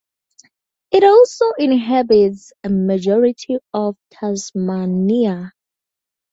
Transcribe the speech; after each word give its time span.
It 0.89 1.03
also 1.03 1.51
inhabits 1.59 2.53
a 2.63 2.69
majority 2.69 3.59
of 3.71 3.97
Tasmania. 4.09 5.53